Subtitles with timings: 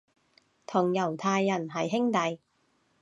[0.65, 2.39] 同猶太人係兄弟